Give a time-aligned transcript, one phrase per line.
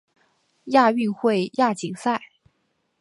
[0.63, 2.23] 亚运会亚锦赛